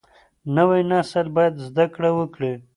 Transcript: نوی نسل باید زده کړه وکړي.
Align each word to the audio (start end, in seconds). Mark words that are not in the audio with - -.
نوی 0.55 0.81
نسل 0.91 1.27
باید 1.35 1.53
زده 1.65 1.85
کړه 1.93 2.09
وکړي. 2.17 2.53